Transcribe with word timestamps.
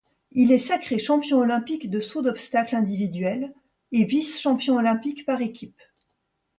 Il 0.31 0.51
est 0.51 0.57
sacré 0.57 0.97
champion 0.97 1.37
olympique 1.37 1.91
de 1.91 1.99
saut 1.99 2.23
d'obstacles 2.23 2.75
individuel 2.75 3.53
et 3.91 4.03
vice-champion 4.03 4.77
olympique 4.77 5.27
par 5.27 5.41
équipe. 5.43 5.79